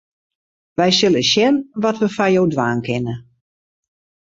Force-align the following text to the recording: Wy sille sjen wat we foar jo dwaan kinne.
Wy 0.77 0.89
sille 0.97 1.23
sjen 1.31 1.55
wat 1.81 1.99
we 2.01 2.07
foar 2.15 2.31
jo 2.35 2.43
dwaan 2.53 2.79
kinne. 2.85 3.15